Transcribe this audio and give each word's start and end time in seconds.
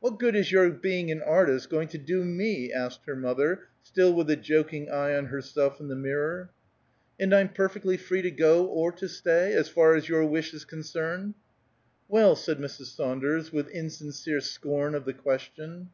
"What 0.00 0.18
good 0.18 0.34
is 0.34 0.50
your 0.50 0.68
being 0.72 1.12
an 1.12 1.22
artist 1.22 1.70
going 1.70 1.86
to 1.90 1.96
do 1.98 2.24
me?" 2.24 2.72
asked 2.72 3.02
her 3.06 3.14
mother, 3.14 3.68
still 3.84 4.12
with 4.12 4.28
a 4.28 4.34
joking 4.34 4.90
eye 4.90 5.14
on 5.16 5.26
herself 5.26 5.78
in 5.78 5.86
the 5.86 5.94
mirror. 5.94 6.50
"And 7.20 7.32
I'm 7.32 7.48
perfectly 7.50 7.96
free 7.96 8.20
to 8.22 8.32
go 8.32 8.66
or 8.66 8.90
to 8.90 9.08
stay, 9.08 9.52
as 9.52 9.68
far 9.68 9.94
as 9.94 10.08
your 10.08 10.24
wish 10.24 10.52
is 10.54 10.64
concerned?" 10.64 11.34
"Well!" 12.08 12.34
said 12.34 12.58
Mrs. 12.58 12.86
Saunders, 12.96 13.52
with 13.52 13.68
insincere 13.68 14.40
scorn 14.40 14.92
of 14.96 15.04
the 15.04 15.14
question. 15.14 15.90